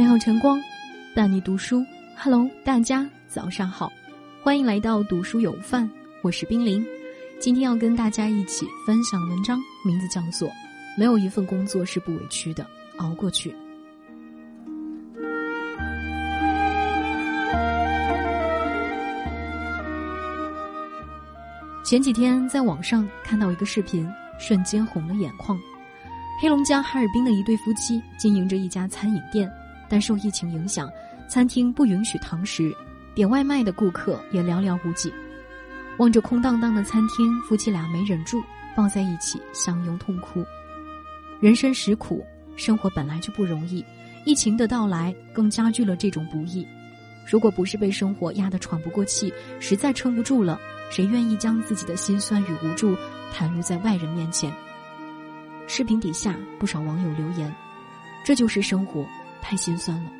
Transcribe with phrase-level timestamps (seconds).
[0.00, 0.58] 美好晨光，
[1.14, 1.84] 伴你读书。
[2.16, 3.92] Hello，大家早上好，
[4.42, 5.86] 欢迎来到读书有范，
[6.22, 6.82] 我是冰凌。
[7.38, 10.48] 今天要跟大家一起分享的文章，名字叫做
[10.96, 13.50] 《没有一份工作是不委屈的，熬过去》。
[21.84, 25.60] 前几天在网上看到一个视频，瞬间红了眼眶。
[26.40, 29.52] 黑龙江哈尔滨的一对夫妻经营着一家餐饮店，
[29.90, 30.88] 但受疫情影响，
[31.28, 32.72] 餐厅不允许堂食，
[33.14, 35.12] 点外卖的顾客也寥寥无几。
[35.98, 38.40] 望着空荡荡的餐厅，夫妻俩没忍住
[38.76, 40.42] 抱在一起相拥痛哭。
[41.40, 42.24] 人生实苦，
[42.56, 43.84] 生活本来就不容易，
[44.24, 46.64] 疫情的到来更加剧了这种不易。
[47.26, 52.96] 如果不是被生活压得喘不过气，实在撑不住了，谁愿意将自己的心酸与无助
[53.34, 54.52] 袒露在外人面前？
[55.66, 57.54] 视频底下不少网友留言
[58.24, 59.06] ：“这就是生活，
[59.50, 60.12] 太心酸了。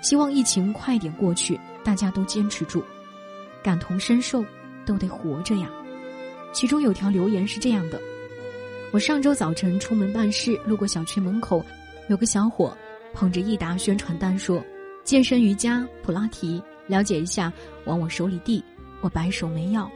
[0.00, 2.82] 希望疫情快点过去，大家都坚持住，
[3.62, 4.42] 感同身受，
[4.86, 5.68] 都得活着呀。”
[6.54, 8.00] 其中有条留言是这样的
[8.90, 11.62] ：“我上周早晨出门办事，路过小区门口，
[12.08, 12.74] 有个小伙
[13.12, 14.64] 捧着一沓宣传单说
[15.04, 17.52] ：‘健身、瑜伽、普拉提，了解一下，
[17.84, 18.64] 往我手里递。’
[19.02, 19.90] 我摆手没要。”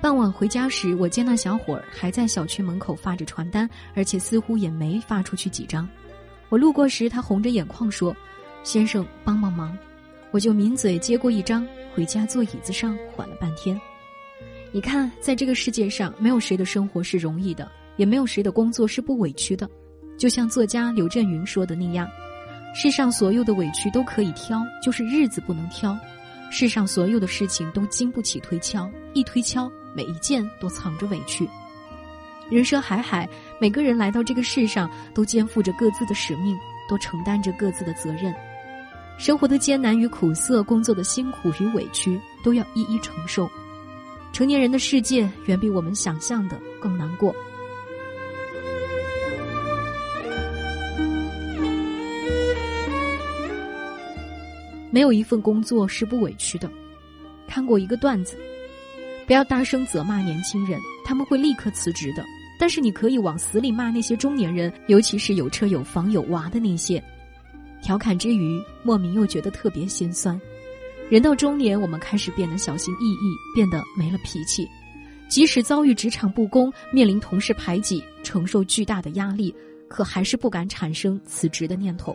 [0.00, 5.86] 傍晚回家时，我见那小伙儿还在小区门口发着传单，而且似乎也没发出去几张。
[6.50, 8.14] 我路过时，他红着眼眶说
[8.62, 9.76] ：“先生，帮帮忙。”
[10.32, 13.80] 我就抿嘴接过一张，回家坐椅子上缓了半天。
[14.70, 19.68] 你看，在这个世界上，没有谁的生活是容易的，也没有谁的工作是不委屈的。
[20.18, 22.06] 就像作家刘震云说的那样
[22.74, 25.98] ：“世上所有的委屈都可以挑，就是日子不能挑。
[26.50, 31.48] 世上所有的事情都经不起推敲，一推敲。”每一件都藏着委屈。
[32.50, 33.28] 人生海海，
[33.60, 38.34] 每个人来到这个世上，都肩负着各自的使命，都承担着各自的责任。
[39.16, 43.48] 生活的艰难与苦涩，工作的辛苦与委屈，都要一一承受。
[44.32, 47.32] 成年人的世界，远比我们想象的更难过。
[54.90, 56.68] 没有一份工作是不委屈的。
[57.46, 58.36] 看过一个段子。
[59.26, 62.24] 不要大声责骂年轻人，他们会立刻辞职的。
[62.60, 67.02] 但是你可以往死里骂那些中年人，尤其是有车有房有娃的那些。
[67.80, 70.38] 调侃之余，莫名又觉得特别心酸。
[71.08, 74.68] 人到中年，我们开始变得小心翼翼，变得没了脾气。
[75.26, 79.54] 即使遭遇职场不公，面临同事排挤，承受巨大的压力，
[79.88, 82.14] 可还是不敢产生辞职的念头。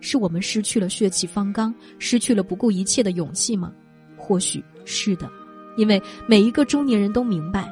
[0.00, 3.72] 是我们失去了血气方刚，失去了不顾一切的勇气吗？
[4.16, 5.30] 或许是的。
[5.76, 7.70] 因为每一个中年人都明白，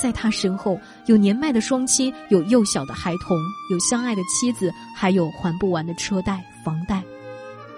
[0.00, 3.38] 在他身后有年迈的双亲，有幼小的孩童，
[3.70, 7.02] 有相爱的妻子，还有还不完的车贷、房贷，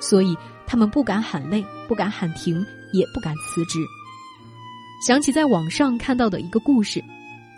[0.01, 3.79] 所以他们不敢喊累，不敢喊停，也不敢辞职。
[5.07, 7.05] 想起在网上看到的一个故事，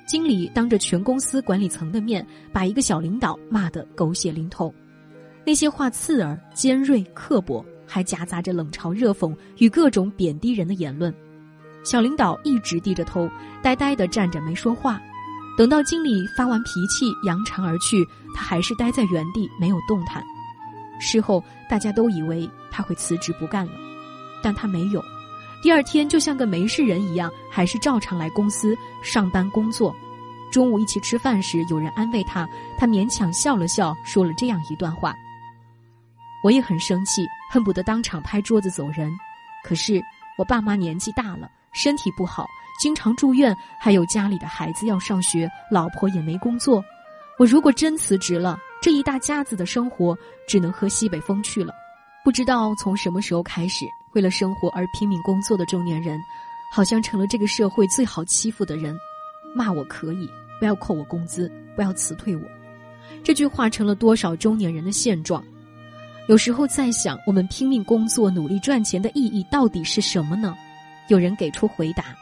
[0.07, 4.75] 经理当着全公司管理层的面，把一个小领导骂得狗血淋头，
[5.47, 11.15] 那些话刺耳、尖锐、刻薄，还夹杂着冷嘲热讽与各种贬低人的言论。
[11.85, 13.31] 小领导一直低着头，
[13.63, 15.01] 呆呆地站着没说话。
[15.57, 20.23] 等到经理发完脾气扬长而去，他还是待在原地没有动弹。
[21.01, 23.73] 事后大家都以为他会辞职不干了，
[24.43, 25.05] 但他没有。
[25.61, 29.95] 第二天就像个没事人一样，还是照常来公司上班工作。
[30.53, 35.13] 中午一起吃饭时，有人安慰他，他勉强笑了笑，说了这样一段话
[36.45, 39.13] ：“我也很生气，恨不得当场拍桌子走人。
[39.65, 40.01] 可是
[40.39, 42.47] 我爸妈年纪大了。”身体不好，
[42.81, 46.83] 经常住院，还有家里的孩子要上学，老婆也没工作。
[47.39, 50.17] 我如果真辞职了，这一大家子的生活
[50.49, 51.73] 只能喝西北风去了。
[52.25, 56.19] 不知道从什么时候开始，为了生活而拼命工作的中年人，
[56.73, 58.99] 好像成了这个社会最好欺负的人。
[59.55, 60.29] 骂我可以，
[60.59, 62.43] 不要扣我工资，不要辞退我。
[63.23, 65.43] 这句话成了多少中年人的现状。
[66.27, 70.55] 有时候在想，我们拼命工作、努力赚钱的意义到底是什么呢？
[71.09, 72.17] 有人给出回答：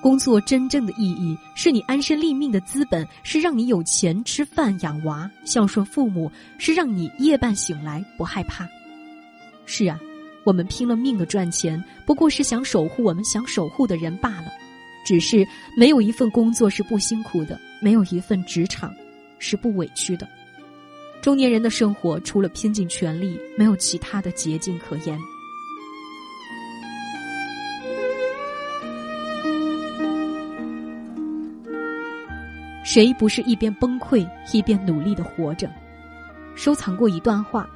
[0.00, 8.68] 工作真正的意义是你安身立命的资本，是让你有钱吃饭养娃、孝顺父母，是让你夜半醒来不害怕。
[9.64, 9.98] 是啊，
[10.44, 14.52] 我们拼了命的赚钱，不过是想守护我们想守护的人罢了。
[15.04, 15.46] 只是
[15.76, 18.94] 没有一份工作是不辛苦的，没有一份职场
[19.38, 20.28] 是不委屈的。
[21.20, 25.18] 中年人的生活除了拼尽全力，没有其他的捷径可言。
[32.94, 35.66] 谁不是一边崩溃一边努力的活着？
[36.54, 37.66] 收藏过一段话：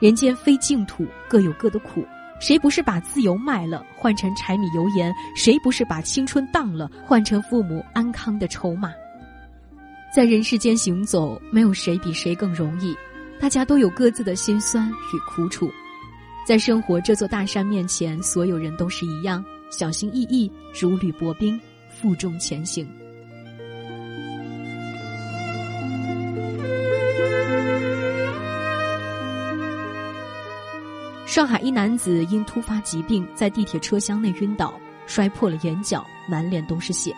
[0.00, 2.06] 人间非净土，各有各的苦。
[2.40, 5.10] 谁不是把自由卖了换成柴米油盐？
[5.34, 8.92] 谁不是把青春当了换成父母安康的筹码？
[10.14, 12.94] 在人世间行走，没有谁比谁更容易，
[13.40, 15.70] 大家都有各自的辛酸与苦楚。
[16.46, 21.58] 在生活这座大山面前，所有人都是一样，小心翼翼，如履薄冰，
[21.88, 22.86] 负重前行。
[31.26, 34.74] 上海一男子因突发疾病在地铁车厢内晕倒，
[35.06, 37.14] 摔破了眼角，满脸都是血。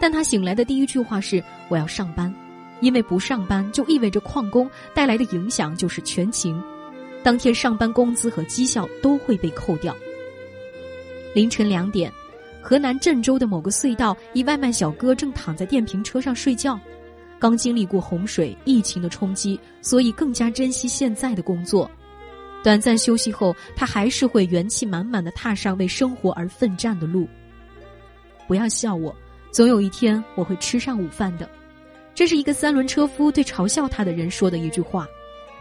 [0.00, 2.34] 但他醒来的第一句话是：“我要上班，
[2.80, 6.60] 因为不上班就意味着旷工带来的影响就是全勤，
[7.22, 9.94] 当天上班工资和绩效都会被扣掉。”
[11.34, 12.10] 凌晨两点，
[12.62, 16.80] 河南郑州的某个隧道，一外卖小哥正躺在电瓶车上睡觉，
[17.38, 21.88] 刚经历过洪水、疫情的冲击，所以更加珍惜现在的工作。
[22.64, 27.28] 短暂休息后，他还是会元气满满的踏上为生活而奋战的路。
[28.48, 29.14] 不要笑我，
[29.52, 31.46] 总有一天我会吃上午饭的。
[32.14, 35.06] 这是一个三轮车夫对嘲笑他的人说的一句话。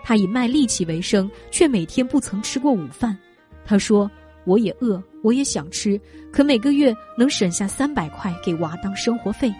[0.01, 3.17] 他以卖力气为生，却每天不曾吃过午饭。
[3.65, 4.09] 他说
[4.45, 5.99] ：“我也饿，我也想吃，
[6.31, 9.53] 可每个月能省下三百块给娃当生活费。”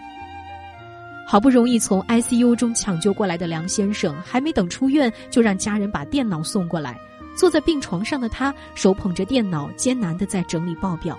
[1.28, 6.98] 好不容易从 ICU 中抢救过来的梁先生，还没等出院，就让家人把电脑送过来。
[7.34, 11.18] 坐在病床上的他，手捧着电脑，艰难的在整理报表，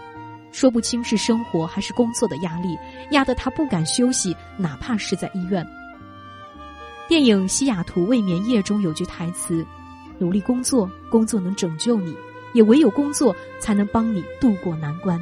[0.51, 2.77] 说不清是生活还是工作的压力，
[3.11, 5.65] 压得他不敢休息，哪怕是在医院。
[7.07, 9.65] 电影《西雅图未眠夜》中有句台词
[10.17, 12.15] ：“努力工作，工作能拯救你，
[12.53, 15.19] 也唯有工作才能帮你渡过难关。”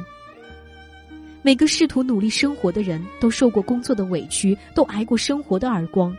[1.42, 6.16] 每个试图努力生活的人都受过工作的委屈，都挨过生活的耳光。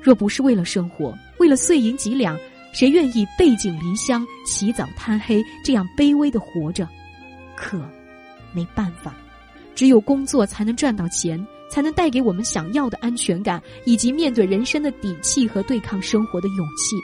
[0.00, 2.38] 若不是为了生活，为了碎银几两。
[2.76, 6.86] 谁愿意背井离乡、起早贪黑这样卑微的活着？
[7.56, 7.80] 可，
[8.52, 9.14] 没办法，
[9.74, 16.96] 只有工作才能赚到钱，才能带给我们想要的安全感，以及面对人生的底气和对抗生活的勇气。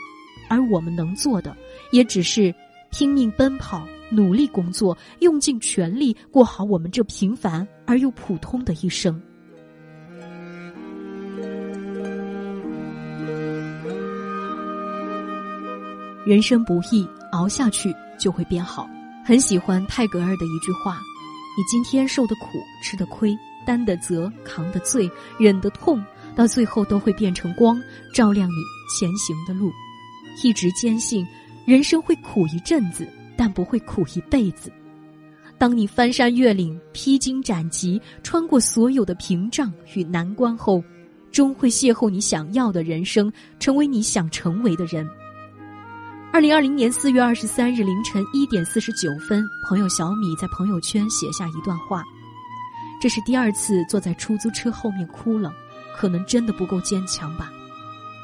[0.50, 1.56] 而我们能做的，
[1.90, 2.54] 也只是
[2.90, 9.18] 拼命奔跑、努力工作，用尽全力过好我们这平凡而又普通的一生。
[16.24, 18.88] 人生不易，熬下去就会变好。
[19.24, 21.00] 很喜欢泰戈尔的一句话
[21.56, 23.36] ：“你今天受的苦、吃的亏、
[23.66, 26.02] 担的责、扛的罪、忍的痛，
[26.36, 27.80] 到最后都会变成光，
[28.14, 28.54] 照亮你
[28.96, 29.70] 前行的路。”
[30.42, 31.26] 一直坚信，
[31.66, 34.72] 人生会苦一阵子，但不会苦一辈子。
[35.58, 40.82] 当你翻山越岭、披荆斩棘，穿过所有的屏障与难关后，
[41.30, 45.08] 终会邂逅你想要的人生，成为你想成为的人。
[46.32, 52.02] 二零二零年四月二十三日凌晨一点四十九分，朋友小米在朋友圈写下一段话
[52.98, 55.52] ：“这是第二次坐在出租车后面哭了，
[55.94, 57.50] 可能真的不够坚强吧。”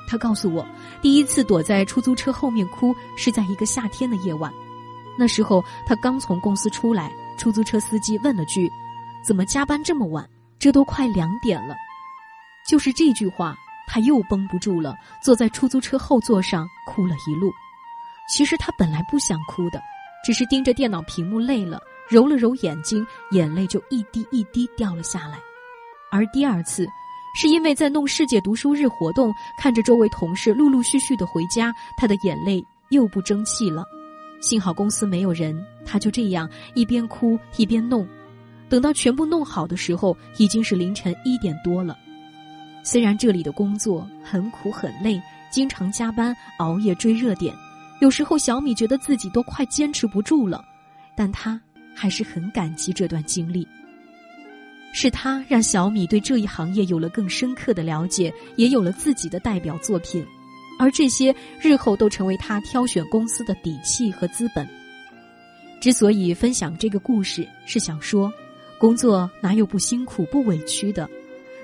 [0.09, 0.67] 他告诉我，
[1.03, 4.51] 第一次躲在出租车后面哭是在一个夏天的夜晚，
[5.19, 8.71] 那时候他刚从公司出来，出租车司机问了句
[9.23, 10.27] ：“怎么加班这么晚？
[10.59, 11.77] 这都快两点了。”
[12.67, 13.55] 就是这句话，
[13.87, 17.53] 他又绷不住了，坐在出租车后座上哭了一路。
[18.29, 19.81] 其实他本来不想哭的，
[20.25, 25.39] 只是盯着电脑屏幕累了，揉了揉眼睛，眼泪就一滴一滴掉了下来。
[26.11, 26.87] 而第二次，
[27.35, 33.85] 是因为在弄世界读书日活动，看着周围同事陆陆续续的回家，他的眼泪又不争气了。
[34.41, 38.07] 幸好公司没有人，他就这样一边哭一边弄。
[38.69, 41.97] 等到全部弄好的时候，已经是凌晨一点多了。
[42.85, 45.21] 虽然这里的工作很苦很累，
[45.51, 47.55] 经常加班熬夜追热点。
[48.01, 50.65] 有时候，小米觉得自己都快坚持不住了，
[51.17, 51.61] 但他
[51.95, 53.67] 还是很感激这段经历。
[54.93, 60.25] 是他让小米对这一行业有了更深刻的了解，也有了自己的代表作品，
[60.79, 64.67] 而这些日后都成为他挑选公司的底气和资本。
[65.81, 68.33] 之所以分享这个故事，是想说，
[68.79, 71.09] 工作哪有不辛苦、不委屈的？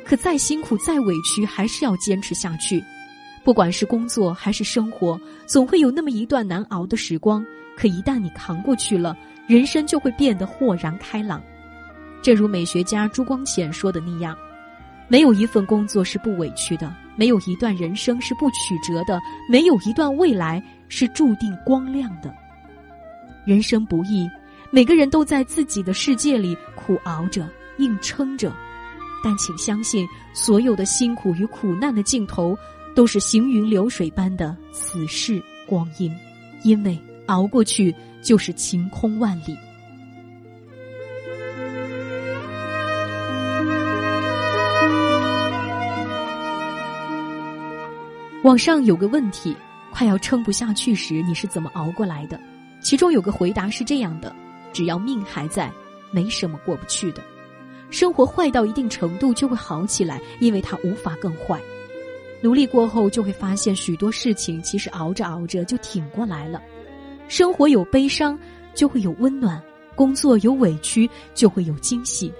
[0.04, 2.84] 可再辛苦、再委屈，还是要坚持下去。
[3.44, 7.44] 不管是工作还是生活，总会有那么一段难熬的时光。
[7.76, 9.14] 可一旦你扛过去了，
[9.46, 11.42] 人生就会变得豁然开朗。
[12.22, 14.34] 正如美学家朱光潜说的那样
[15.08, 19.20] ：“没有一份工作是不委屈的，没有一段人生是不曲折的，
[19.50, 22.34] 没有一段未来是注定光亮的。”
[23.44, 24.26] 人生不易，
[24.70, 27.46] 每个人都在自己的世界里苦熬着、
[27.76, 28.50] 硬撑着。
[29.22, 32.56] 但请相信，所有的辛苦与苦难的尽头。
[32.94, 36.14] 都是行云流水般的此世光阴，
[36.62, 39.56] 因为熬过去就是晴空万里。
[48.42, 49.56] 网上有个问题：
[49.90, 52.38] 快要撑不下去时，你是怎么熬过来的？
[52.80, 54.34] 其中有个回答是这样的：
[54.72, 55.72] 只要命还在，
[56.10, 57.22] 没什么过不去的。
[57.90, 61.58] 生活坏到一定程度就会好起来，因为它无法更坏。
[62.44, 66.60] 努力过后，就会发现许多事情其实熬着熬着就挺过来了。
[67.26, 68.38] 生活有悲伤，
[68.74, 69.58] 就会有温暖；
[69.94, 72.30] 工作有委屈，就会有惊喜。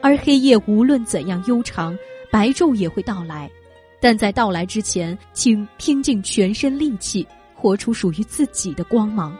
[0.00, 1.96] 而黑夜无论怎样悠长，
[2.28, 3.48] 白昼也会到来。
[4.00, 7.24] 但在到来之前，请拼尽全身力气，
[7.54, 9.32] 活出属于自己的光芒。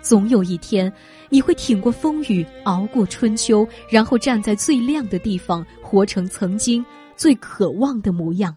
[0.00, 0.90] 总有一天，
[1.28, 6.82] 你会挺过风雨，熬过春秋，然后站在最亮的地方，活成曾经
[7.14, 8.56] 最渴望的模样。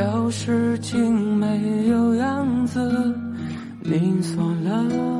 [0.00, 2.80] 要是竟没有样子，
[3.82, 5.19] 你锁了，